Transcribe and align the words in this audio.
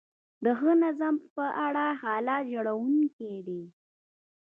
د 0.43 0.45
ښه 0.59 0.71
نظم 0.83 1.15
په 1.35 1.45
اړه 1.65 1.85
حالت 2.01 2.43
ژړونکی 2.53 3.33
دی. 3.47 3.63